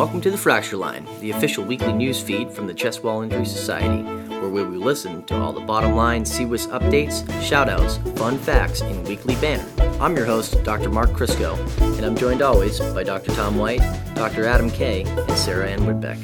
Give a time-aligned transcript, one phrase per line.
[0.00, 3.44] welcome to the Fracture Line, the official weekly news feed from the Chest Wall Injury
[3.44, 8.80] Society, where we will listen to all the bottom line CWIS updates, shoutouts, fun facts
[8.80, 9.68] in weekly banner.
[10.00, 10.88] I'm your host, Dr.
[10.88, 11.54] Mark Crisco,
[11.98, 13.30] and I'm joined always by Dr.
[13.32, 13.82] Tom White,
[14.14, 14.46] Dr.
[14.46, 16.18] Adam Kay, and Sarah Ann Whitbeck.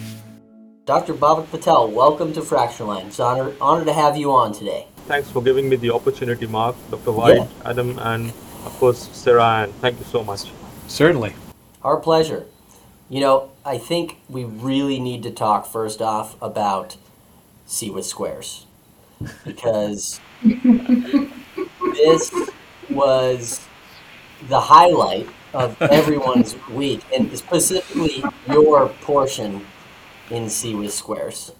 [0.86, 1.12] Dr.
[1.12, 3.08] Bhavik Patel, welcome to Fracture Line.
[3.08, 4.86] It's an honor, honor to have you on today.
[5.06, 7.12] Thanks for giving me the opportunity, Mark, Dr.
[7.12, 7.46] White, Yeah.
[7.66, 8.30] Adam, and
[8.64, 9.72] of course, Sarah Ann.
[9.82, 10.50] Thank you so much.
[10.88, 11.34] Certainly.
[11.84, 12.46] Our pleasure.
[13.09, 16.96] You know, I think we really need to talk first off about
[17.69, 18.66] CWIS squares
[19.45, 22.32] because this
[22.91, 23.66] was
[24.48, 29.66] the highlight of everyone's week, and specifically your portion
[30.30, 31.52] in CWIS squares.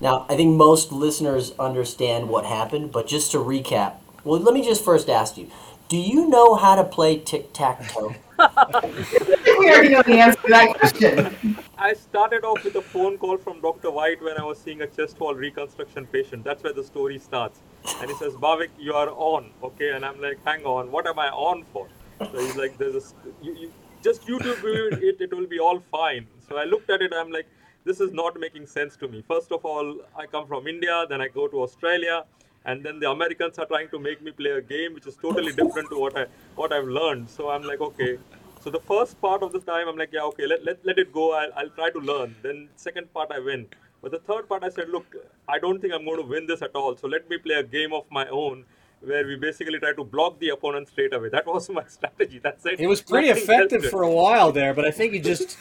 [0.00, 4.62] Now, I think most listeners understand what happened, but just to recap, well, let me
[4.64, 5.50] just first ask you:
[5.88, 8.14] Do you know how to play tic tac toe?
[9.60, 11.56] we already know the answer to that question.
[11.76, 13.90] I started off with a phone call from Dr.
[13.90, 16.44] White when I was seeing a chest wall reconstruction patient.
[16.44, 17.60] That's where the story starts.
[18.00, 19.50] And he says, Bhavik, you are on.
[19.62, 19.90] Okay.
[19.90, 21.88] And I'm like, hang on, what am I on for?
[22.20, 23.02] So he's like, there's a,
[23.42, 24.62] you, you, just YouTube
[25.02, 26.26] it, it will be all fine.
[26.48, 27.46] So I looked at it, I'm like,
[27.84, 29.22] this is not making sense to me.
[29.26, 32.24] First of all, I come from India, then I go to Australia,
[32.64, 35.52] and then the Americans are trying to make me play a game which is totally
[35.52, 37.30] different to what I what I've learned.
[37.30, 38.18] So I'm like, okay.
[38.62, 41.12] So the first part of the time, I'm like, yeah, okay, let, let, let it
[41.14, 41.32] go.
[41.32, 42.36] I'll, I'll try to learn.
[42.42, 43.66] Then second part, I win.
[44.02, 45.06] But the third part, I said, look,
[45.48, 46.94] I don't think I'm going to win this at all.
[46.94, 48.64] So let me play a game of my own
[49.00, 51.28] where we basically try to block the opponent straight away.
[51.30, 52.38] That was my strategy.
[52.38, 52.80] That's it.
[52.80, 55.58] It was pretty Nothing effective for a while there, but I think you just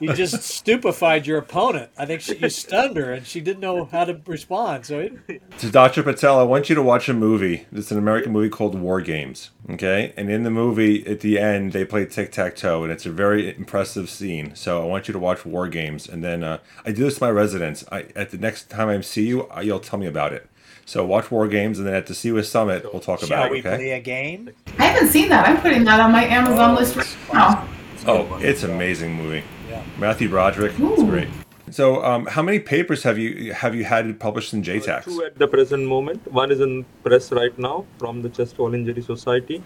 [0.00, 1.90] you just stupefied your opponent.
[1.96, 4.86] I think she, you stunned her, and she didn't know how to respond.
[4.86, 6.02] So it, So, Dr.
[6.02, 7.66] Patel, I want you to watch a movie.
[7.72, 9.50] It's an American movie called War Games.
[9.70, 10.12] Okay?
[10.16, 13.10] And in the movie, at the end, they play tic tac toe, and it's a
[13.10, 14.54] very impressive scene.
[14.54, 16.08] So, I want you to watch War Games.
[16.08, 17.84] And then uh, I do this to my residents.
[17.90, 20.48] I, at the next time I see you, uh, you'll tell me about it.
[20.86, 23.58] So, watch War Games, and then at the CWIS Summit, we'll talk shall about we
[23.58, 23.66] it.
[23.66, 23.76] Okay?
[23.76, 24.50] play a game?
[24.78, 25.48] I haven't seen that.
[25.48, 27.68] I'm putting that on my Amazon list right now.
[28.06, 29.42] Oh, it's an amazing movie.
[29.68, 29.82] Yeah.
[29.98, 31.28] Matthew Broderick, it's great.
[31.70, 35.04] So, um, how many papers have you have you had published in JTACS?
[35.04, 36.30] Two at the present moment.
[36.30, 39.62] One is in press right now from the Chest Wall Injury Society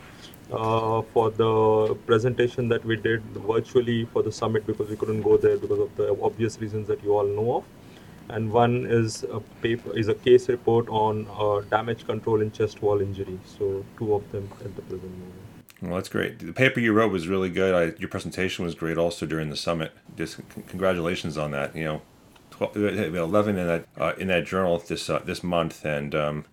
[0.52, 5.36] uh, for the presentation that we did virtually for the summit because we couldn't go
[5.36, 7.64] there because of the obvious reasons that you all know of.
[8.30, 12.82] And one is a paper is a case report on uh, damage control in chest
[12.82, 13.38] wall injury.
[13.44, 15.34] So two of them at the present moment.
[15.80, 16.40] Well, that's great.
[16.40, 17.74] The paper you wrote was really good.
[17.74, 19.92] I, your presentation was great also during the summit.
[20.16, 21.76] Just c- congratulations on that.
[21.76, 22.02] You know,
[22.50, 26.44] 12, 11 in that uh, in that journal this uh, this month, and um,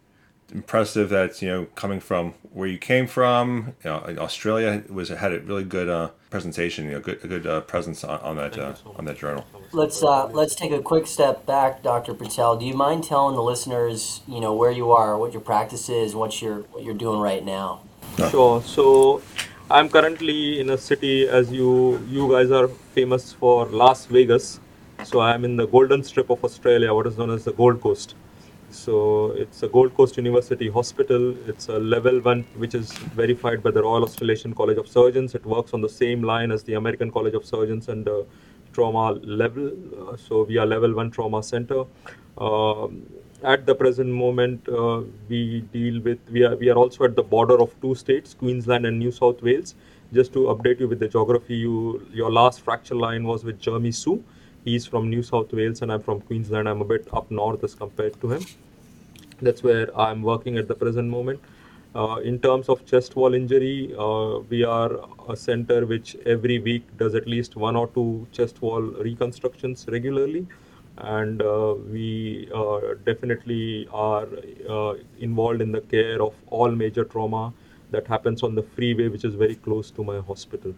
[0.53, 3.73] impressive that you know coming from where you came from.
[3.83, 6.85] You know, Australia was had a really good uh, presentation.
[6.85, 9.45] You know, good a good uh, presence on, on that uh, on that journal.
[9.71, 12.13] Let's uh, let's take a quick step back, Dr.
[12.13, 12.57] Patel.
[12.57, 16.15] Do you mind telling the listeners, you know, where you are, what your practice is,
[16.15, 17.81] what you're what you're doing right now?
[18.29, 18.61] Sure.
[18.61, 19.21] So
[19.69, 24.59] I'm currently in a city as you you guys are famous for Las Vegas.
[25.03, 28.15] So I'm in the Golden Strip of Australia, what is known as the Gold Coast.
[28.75, 31.35] So it's a Gold Coast University hospital.
[31.47, 32.91] It's a level one, which is
[33.21, 35.33] verified by the Royal Australasian College of Surgeons.
[35.33, 38.25] It works on the same line as the American College of Surgeons and the
[38.73, 39.71] trauma level.
[40.01, 41.85] Uh, so we are level one trauma center.
[42.37, 43.05] Um,
[43.43, 47.23] at the present moment, uh, we deal with we are we are also at the
[47.23, 49.75] border of two states, Queensland and New South Wales.
[50.13, 53.91] Just to update you with the geography, you your last fracture line was with Jeremy
[53.91, 54.21] Hsu.
[54.65, 56.67] He's from New South Wales and I'm from Queensland.
[56.67, 58.45] I'm a bit up north as compared to him.
[59.41, 61.39] That's where I'm working at the present moment.
[61.95, 66.83] Uh, in terms of chest wall injury, uh, we are a center which every week
[66.97, 70.45] does at least one or two chest wall reconstructions regularly.
[70.97, 74.27] And uh, we uh, definitely are
[74.69, 77.53] uh, involved in the care of all major trauma
[77.91, 80.73] that happens on the freeway, which is very close to my hospital.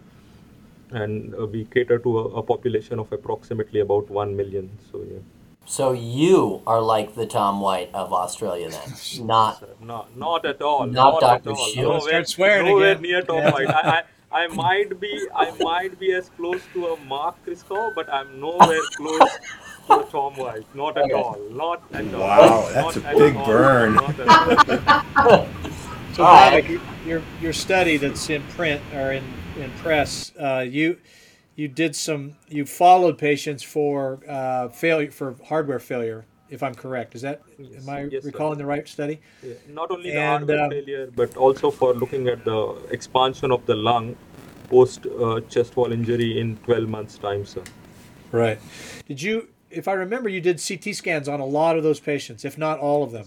[0.90, 4.70] And uh, we cater to a, a population of approximately about 1 million.
[4.90, 5.18] So, yeah.
[5.66, 8.94] So you are like the Tom White of Australia, then,
[9.26, 10.86] not No, not at all.
[10.86, 11.50] Not at Dr.
[11.50, 11.66] all.
[11.66, 11.76] Shields.
[12.06, 13.02] Nowhere, Start swearing nowhere again.
[13.02, 13.50] near Tom Yeah.
[13.52, 13.68] White.
[13.68, 18.08] I, I, I might be, I might be as close to a Mark Crisco, but
[18.12, 19.38] I'm nowhere close
[19.88, 20.64] to a Tom White.
[20.74, 21.38] Not at all.
[21.50, 22.20] Not at all.
[22.20, 23.46] Wow, that's Not a big all.
[23.46, 23.94] burn.
[23.94, 25.46] Not at all.
[26.14, 26.64] So, All right.
[26.64, 29.22] Bhavik, your your study that's in print or in
[29.56, 30.98] in press, uh, you
[31.58, 36.24] you did some you followed patients for uh, failure for hardware failure.
[36.48, 38.30] If I'm correct, is that Yes, am I yes, sir.
[38.30, 39.20] recalling the right study?
[39.42, 42.60] Yeah, Not only the hardware um, failure, but also for looking at the
[42.90, 44.16] expansion of the lung
[44.70, 47.62] post uh, chest wall injury in 12 months' time, sir.
[48.32, 48.58] Right.
[49.06, 52.44] Did you, if I remember, you did CT scans on a lot of those patients,
[52.44, 53.26] if not all of them.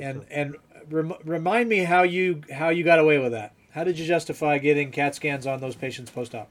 [0.00, 0.56] And and
[0.90, 3.52] rem, remind me how you how you got away with that.
[3.72, 6.48] How did you justify getting CAT scans on those patients post-op?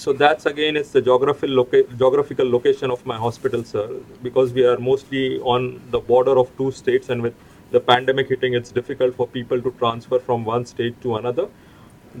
[0.00, 3.84] So that's again it's the geographical loca- geographical location of my hospital, sir.
[4.22, 7.34] Because we are mostly on the border of two states, and with
[7.70, 11.48] the pandemic hitting, it's difficult for people to transfer from one state to another.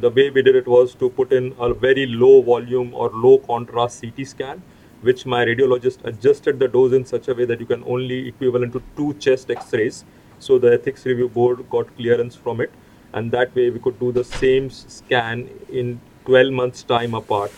[0.06, 3.38] The way we did it was to put in a very low volume or low
[3.38, 4.62] contrast CT scan,
[5.02, 8.72] which my radiologist adjusted the dose in such a way that you can only equivalent
[8.72, 10.04] to two chest X-rays.
[10.38, 12.72] So the ethics review board got clearance from it,
[13.12, 17.52] and that way we could do the same scan in 12 months time apart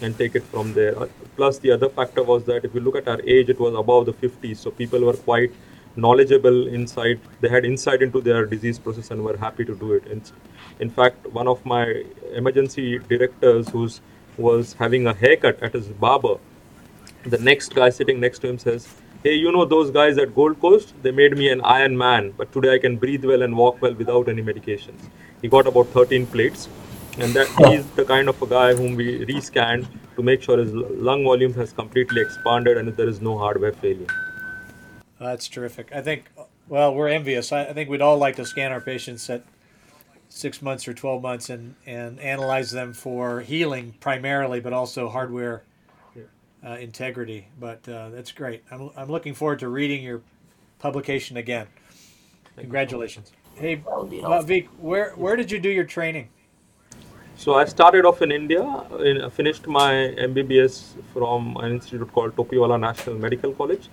[0.00, 0.98] and take it from there.
[0.98, 1.06] Uh,
[1.36, 4.06] Plus, the other factor was that if you look at our age, it was above
[4.06, 5.50] the 50s, so people were quite
[5.96, 7.20] knowledgeable inside.
[7.40, 10.06] They had insight into their disease process and were happy to do it.
[10.06, 10.22] In,
[10.78, 12.04] in fact, one of my
[12.34, 14.00] emergency directors, who's
[14.38, 16.36] was having a haircut at his barber,
[17.24, 18.88] the next guy sitting next to him says,
[19.22, 20.94] Hey, you know those guys at Gold Coast?
[21.02, 23.94] They made me an Iron Man, but today I can breathe well and walk well
[23.94, 25.00] without any medications.
[25.40, 26.68] He got about 13 plates,
[27.18, 29.86] and that he's the kind of a guy whom we rescanned
[30.16, 34.06] to make sure his lung volume has completely expanded and there is no hardware failure.
[35.18, 35.92] That's terrific.
[35.94, 36.24] I think,
[36.68, 37.52] well, we're envious.
[37.52, 39.44] I, I think we'd all like to scan our patients at
[40.28, 45.62] six months or 12 months and, and analyze them for healing primarily, but also hardware
[46.64, 47.48] uh, integrity.
[47.60, 48.64] But uh, that's great.
[48.70, 50.22] I'm, I'm looking forward to reading your
[50.78, 51.66] publication again.
[52.56, 53.32] Congratulations.
[53.54, 54.46] Hey, would be uh, helpful.
[54.46, 56.28] Vic, where, where did you do your training?
[57.42, 58.62] So I started off in India,
[59.00, 59.92] in, finished my
[60.26, 60.74] MBBS
[61.12, 63.88] from an institute called Topiwala National Medical College.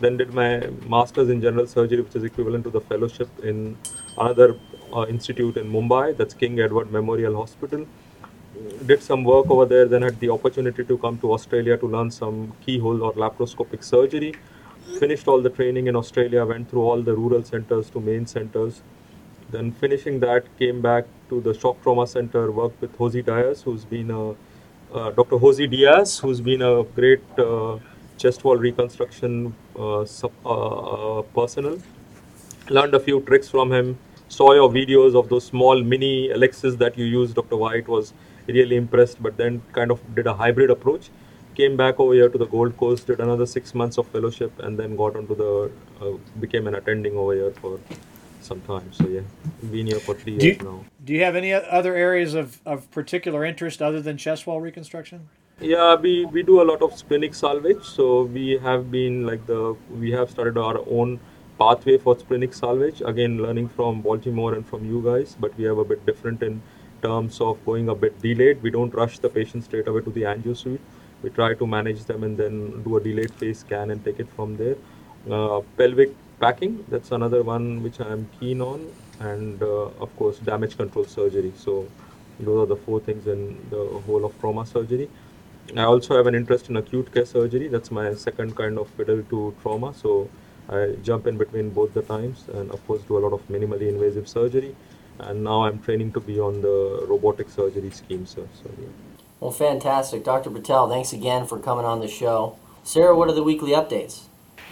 [0.00, 3.78] Then did my master's in general surgery, which is equivalent to the fellowship in
[4.18, 4.54] another
[4.94, 7.86] uh, institute in Mumbai, that's King Edward Memorial Hospital.
[8.84, 12.10] Did some work over there, then had the opportunity to come to Australia to learn
[12.10, 14.34] some keyhole or laparoscopic surgery.
[14.98, 18.82] Finished all the training in Australia, went through all the rural centers to main centers.
[19.50, 23.84] Then finishing that, came back to the shock trauma center, worked with Jose Diaz, who's
[23.84, 24.30] been a
[24.92, 25.38] uh, Dr.
[25.38, 27.78] Jose Diaz, who's been a great uh,
[28.18, 31.78] chest wall reconstruction uh, sup, uh, uh, personnel.
[32.68, 33.98] Learned a few tricks from him.
[34.28, 37.56] Saw your videos of those small mini Alexis that you use, Dr.
[37.56, 38.12] White was
[38.46, 41.10] really impressed, but then kind of did a hybrid approach.
[41.54, 44.78] Came back over here to the Gold Coast, did another six months of fellowship, and
[44.78, 45.70] then got onto the
[46.00, 47.80] uh, became an attending over here for
[48.42, 48.92] some time.
[48.92, 49.20] So yeah,
[49.70, 50.84] been here for three Do years you- now.
[51.04, 55.28] Do you have any other areas of, of particular interest other than chest wall reconstruction?
[55.60, 57.82] Yeah, we, we do a lot of splenic salvage.
[57.84, 61.20] So we have been like the we have started our own
[61.58, 63.02] pathway for splenic salvage.
[63.04, 66.62] Again, learning from Baltimore and from you guys, but we have a bit different in
[67.02, 68.62] terms of going a bit delayed.
[68.62, 70.80] We don't rush the patient straight away to the angio suite.
[71.22, 74.28] We try to manage them and then do a delayed phase scan and take it
[74.30, 74.76] from there.
[75.30, 78.90] Uh, pelvic packing, that's another one which I'm keen on,
[79.20, 81.52] and uh, of course damage control surgery.
[81.56, 81.86] So
[82.40, 85.08] those are the four things in the whole of trauma surgery.
[85.76, 87.68] I also have an interest in acute care surgery.
[87.68, 89.94] That's my second kind of fiddle to trauma.
[89.94, 90.28] So
[90.68, 93.88] I jump in between both the times, and of course do a lot of minimally
[93.88, 94.74] invasive surgery.
[95.18, 98.48] And now I'm training to be on the robotic surgery scheme, sir.
[98.62, 98.88] So yeah.
[99.38, 100.24] Well, fantastic.
[100.24, 100.50] Dr.
[100.50, 102.58] Patel, thanks again for coming on the show.
[102.82, 104.29] Sarah, what are the weekly updates?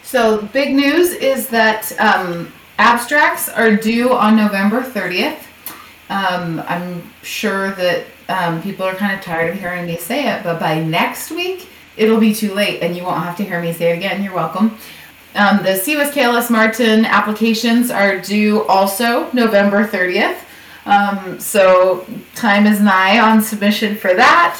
[0.08, 5.36] So, big news is that um, abstracts are due on November 30th.
[6.08, 10.42] Um, I'm sure that um, people are kind of tired of hearing me say it,
[10.44, 13.70] but by next week, it'll be too late and you won't have to hear me
[13.74, 14.22] say it again.
[14.22, 14.78] You're welcome.
[15.34, 20.38] Um, the CWIS KLS Martin applications are due also November 30th.
[20.86, 24.58] Um, so, time is nigh on submission for that.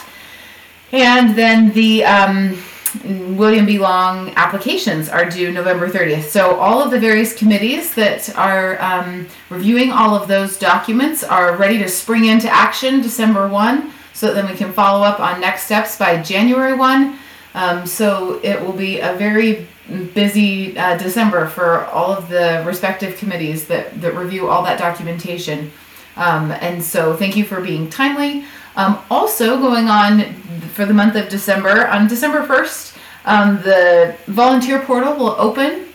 [0.92, 2.58] And then the um,
[3.04, 3.78] William B.
[3.78, 6.24] Long applications are due November 30th.
[6.24, 11.56] So all of the various committees that are um, reviewing all of those documents are
[11.56, 15.64] ready to spring into action December 1 so then we can follow up on next
[15.64, 17.18] steps by January 1.
[17.54, 19.66] Um, so it will be a very
[20.12, 25.70] busy uh, December for all of the respective committees that, that review all that documentation.
[26.16, 28.44] Um, and so thank you for being timely.
[28.74, 30.37] Um, also, going on
[30.78, 35.86] for the month of December, on December 1st, um, the volunteer portal will open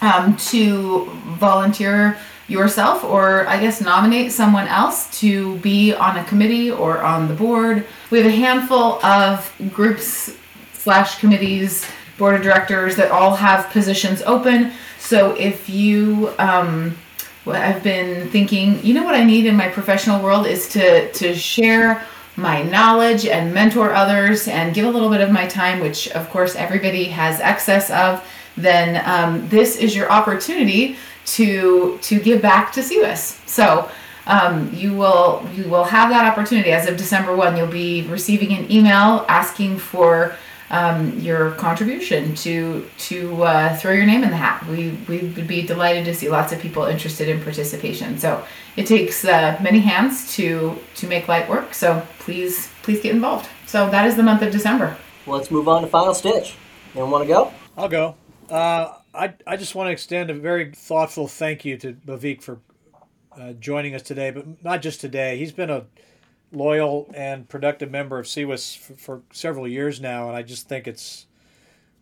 [0.00, 1.06] um, to
[1.40, 7.26] volunteer yourself or I guess nominate someone else to be on a committee or on
[7.26, 7.84] the board.
[8.12, 10.32] We have a handful of groups
[10.72, 11.84] slash committees,
[12.16, 14.70] board of directors that all have positions open.
[15.00, 16.96] So if you um,
[17.44, 21.34] I've been thinking, you know what I need in my professional world is to to
[21.34, 26.08] share my knowledge and mentor others and give a little bit of my time, which
[26.10, 28.22] of course everybody has excess of,
[28.56, 33.48] then um, this is your opportunity to to give back to CWIS.
[33.48, 33.90] So
[34.26, 37.56] um, you will you will have that opportunity as of December one.
[37.56, 40.34] You'll be receiving an email asking for
[40.70, 44.66] um, your contribution to to uh, throw your name in the hat.
[44.66, 48.18] We we would be delighted to see lots of people interested in participation.
[48.18, 48.44] So
[48.76, 51.74] it takes uh, many hands to to make light work.
[51.74, 53.48] So please please get involved.
[53.66, 54.96] So that is the month of December.
[55.26, 56.56] Let's move on to Final Stitch.
[56.94, 57.52] Anyone want to go?
[57.76, 58.14] I'll go.
[58.48, 62.60] Uh, I, I just want to extend a very thoughtful thank you to Bhavik for
[63.36, 65.36] uh, joining us today, but not just today.
[65.36, 65.84] He's been a
[66.52, 70.86] loyal and productive member of CWIS for, for, several years now, and I just think
[70.86, 71.26] it's,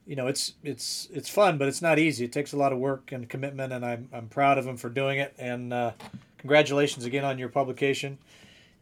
[0.06, 2.26] you know, it's it's it's fun, but it's not easy.
[2.26, 4.90] It takes a lot of work and commitment, and I'm I'm proud of him for
[4.90, 5.34] doing it.
[5.38, 5.92] And uh,
[6.38, 8.18] congratulations again on your publication.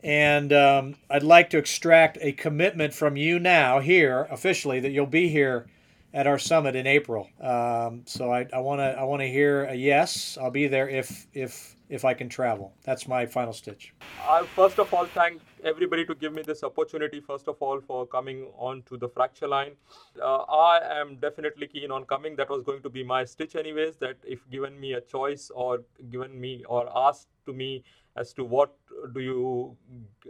[0.03, 5.07] And um, I'd like to extract a commitment from you now here officially that you'll
[5.07, 5.67] be here
[6.13, 7.29] at our summit in April.
[7.41, 10.37] Um, so I want to I want to hear a yes.
[10.41, 12.73] I'll be there if if if I can travel.
[12.85, 13.93] That's my final stitch.
[14.27, 17.21] I first of all thank everybody to give me this opportunity.
[17.21, 19.73] First of all, for coming on to the fracture line.
[20.21, 22.35] Uh, I am definitely keen on coming.
[22.37, 23.97] That was going to be my stitch anyways.
[23.97, 27.85] That if given me a choice or given me or asked to me
[28.17, 28.75] as to what
[29.15, 29.77] do you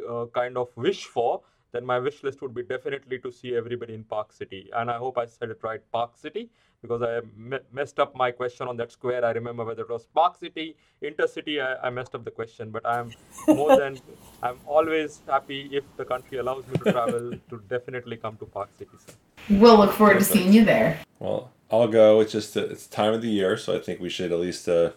[0.08, 3.94] uh, kind of wish for then my wish list would be definitely to see everybody
[3.94, 4.70] in Park City.
[4.74, 6.50] And I hope I said it right, Park City,
[6.82, 9.24] because I me- messed up my question on that square.
[9.24, 11.64] I remember whether it was Park City, Intercity.
[11.64, 13.10] I, I messed up the question, but I'm
[13.48, 13.98] more than
[14.42, 18.68] I'm always happy if the country allows me to travel to definitely come to Park
[18.78, 18.96] City.
[19.06, 19.14] Sir.
[19.48, 21.00] We'll look forward to seeing you there.
[21.18, 22.20] Well, I'll go.
[22.20, 24.68] It's just uh, it's time of the year, so I think we should at least
[24.68, 24.90] uh,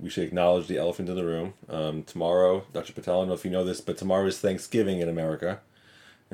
[0.00, 1.54] we should acknowledge the elephant in the room.
[1.68, 2.92] Um, tomorrow, Dr.
[2.92, 5.60] Patel, I don't know if you know this, but tomorrow is Thanksgiving in America.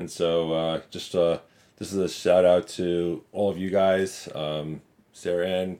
[0.01, 1.41] And so uh, just uh,
[1.77, 4.81] this is a shout out to all of you guys, um,
[5.13, 5.79] Sarah Ann,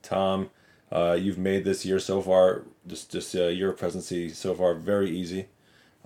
[0.00, 0.48] Tom.
[0.90, 5.10] Uh, you've made this year so far, just just uh, your presidency so far, very
[5.10, 5.48] easy.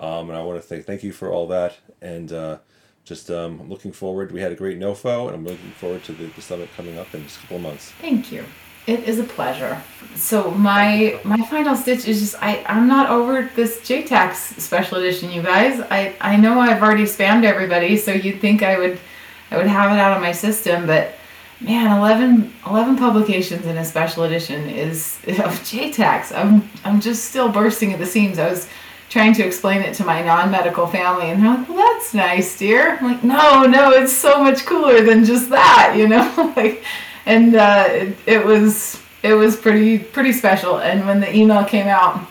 [0.00, 1.78] Um, and I want to thank thank you for all that.
[2.02, 2.58] And uh,
[3.04, 4.32] just um, looking forward.
[4.32, 7.14] We had a great NOFO, and I'm looking forward to the, the summit coming up
[7.14, 7.92] in just a couple of months.
[8.00, 8.44] Thank you.
[8.86, 9.82] It is a pleasure.
[10.14, 15.30] So my my final stitch is just I I'm not over this JTACS special edition,
[15.30, 15.80] you guys.
[15.90, 18.98] I I know I've already spammed everybody, so you'd think I would
[19.50, 21.14] I would have it out of my system, but
[21.60, 26.36] man, 11, 11 publications in a special edition is of JTACS.
[26.36, 28.38] I'm I'm just still bursting at the seams.
[28.38, 28.68] I was
[29.08, 32.96] trying to explain it to my non-medical family and they're like well that's nice dear
[32.96, 36.82] i'm like no no it's so much cooler than just that you know like
[37.26, 40.78] and uh, it, it was it was pretty pretty special.
[40.78, 42.26] And when the email came out,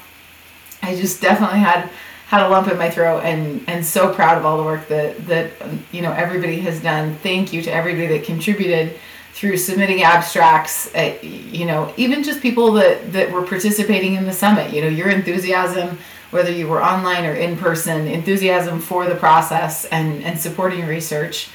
[0.81, 1.89] I just definitely had
[2.27, 5.25] had a lump in my throat and and so proud of all the work that
[5.27, 5.51] that
[5.91, 7.15] you know everybody has done.
[7.15, 8.99] Thank you to everybody that contributed
[9.33, 10.93] through submitting abstracts.
[10.93, 14.71] Uh, you know, even just people that that were participating in the summit.
[14.71, 15.97] You know, your enthusiasm,
[16.29, 21.49] whether you were online or in person, enthusiasm for the process and and supporting research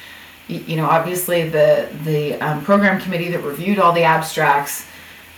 [0.49, 4.85] you know, obviously the the um, program committee that reviewed all the abstracts,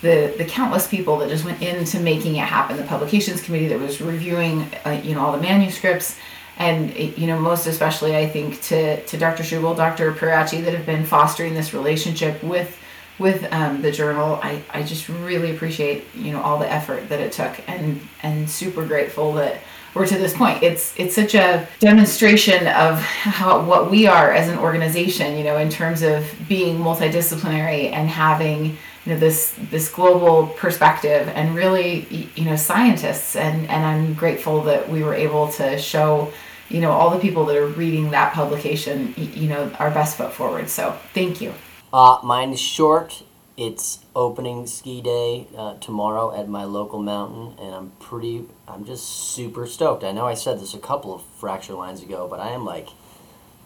[0.01, 3.79] the the countless people that just went into making it happen, the publications committee that
[3.79, 6.17] was reviewing, uh, you know, all the manuscripts,
[6.57, 9.43] and you know, most especially, I think to to Dr.
[9.43, 10.13] Schubel, Dr.
[10.13, 12.77] Pieracci, that have been fostering this relationship with
[13.19, 14.39] with um, the journal.
[14.41, 18.49] I I just really appreciate you know all the effort that it took, and and
[18.49, 19.61] super grateful that
[19.93, 20.63] we're to this point.
[20.63, 25.57] It's it's such a demonstration of how what we are as an organization, you know,
[25.57, 32.29] in terms of being multidisciplinary and having you know this this global perspective and really
[32.35, 36.31] you know scientists and and I'm grateful that we were able to show
[36.69, 40.33] you know all the people that are reading that publication you know our best foot
[40.33, 40.69] forward.
[40.69, 41.53] So thank you.
[41.91, 43.23] Uh, mine is short
[43.61, 49.07] it's opening ski day uh, tomorrow at my local mountain, and I'm pretty, I'm just
[49.07, 50.03] super stoked.
[50.03, 52.89] I know I said this a couple of fracture lines ago, but I am like,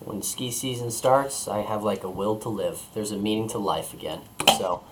[0.02, 2.82] when ski season starts, I have like a will to live.
[2.94, 4.20] There's a meaning to life again.
[4.58, 4.84] So,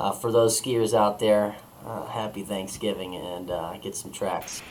[0.00, 1.54] uh, for those skiers out there,
[1.86, 4.62] uh, happy Thanksgiving and uh, get some tracks.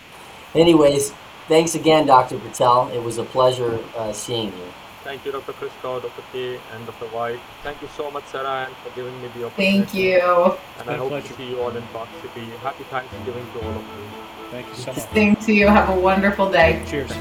[0.54, 1.14] Anyways,
[1.48, 2.38] thanks again, Dr.
[2.38, 2.90] Patel.
[2.94, 4.74] It was a pleasure uh, seeing you.
[5.04, 5.52] Thank you, Dr.
[5.54, 6.24] Christo, Dr.
[6.32, 7.08] K, and Dr.
[7.08, 7.40] White.
[7.62, 9.80] Thank you so much, Sarah, and for giving me the opportunity.
[9.80, 10.58] Thank you.
[10.80, 11.28] And I hope pleasure.
[11.28, 12.46] to see you all in Park City.
[12.62, 14.04] Happy Thanksgiving to all of you.
[14.52, 15.04] Thank you so much.
[15.04, 15.68] Thank you.
[15.68, 16.82] Have a wonderful day.
[16.88, 17.12] Cheers.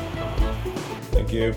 [1.11, 1.55] Thank you.